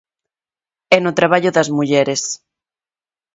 [0.95, 2.21] E no traballo das mulleres.